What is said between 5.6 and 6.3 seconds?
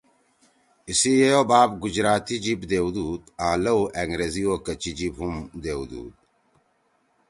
دیؤدُود